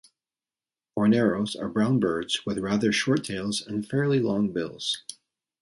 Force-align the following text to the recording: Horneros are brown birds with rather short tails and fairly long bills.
Horneros 0.97 1.55
are 1.55 1.69
brown 1.69 1.99
birds 1.99 2.43
with 2.43 2.57
rather 2.57 2.91
short 2.91 3.23
tails 3.23 3.61
and 3.61 3.87
fairly 3.87 4.19
long 4.19 4.51
bills. 4.51 5.03